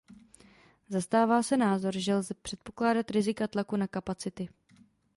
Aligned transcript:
Zastává 0.89 1.43
se 1.43 1.57
názor, 1.57 1.93
že 1.97 2.15
lze 2.15 2.33
předpokládat 2.33 3.11
rizika 3.11 3.47
tlaku 3.47 3.75
na 3.75 3.87
kapacity. 3.87 4.49